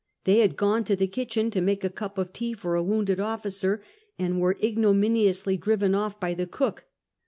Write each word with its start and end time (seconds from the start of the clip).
They 0.23 0.39
had 0.39 0.55
gone 0.57 0.83
to 0.85 0.95
the 0.95 1.05
kitchen 1.05 1.51
to 1.51 1.61
make 1.61 1.83
a 1.83 1.89
cup 1.91 2.17
of 2.17 2.33
tea 2.33 2.53
for 2.53 2.73
a 2.73 2.81
wounded 2.81 3.19
officer, 3.19 3.83
and 4.17 4.41
were 4.41 4.57
ignominiously 4.59 5.57
driven 5.57 5.93
off 5.93 6.19
by 6.19 6.33
the 6.33 6.47
cook. 6.47 6.85